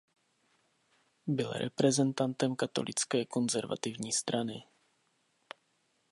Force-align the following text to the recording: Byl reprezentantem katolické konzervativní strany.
Byl 1.27 1.51
reprezentantem 1.51 2.55
katolické 2.55 3.25
konzervativní 3.25 4.11
strany. 4.13 4.63